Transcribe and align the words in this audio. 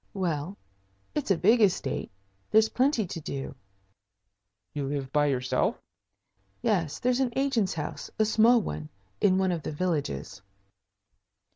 "Well, 0.15 0.57
it's 1.13 1.29
a 1.29 1.37
big 1.37 1.61
estate. 1.61 2.09
There's 2.49 2.69
plenty 2.69 3.05
to 3.05 3.21
do." 3.21 3.53
"You 4.73 4.87
live 4.87 5.13
by 5.13 5.27
yourself?" 5.27 5.79
"Yes. 6.63 6.97
There's 6.97 7.19
an 7.19 7.31
agent's 7.35 7.75
house 7.75 8.09
a 8.17 8.25
small 8.25 8.59
one 8.63 8.89
in 9.19 9.37
one 9.37 9.51
of 9.51 9.61
the 9.61 9.71
villages." 9.71 10.41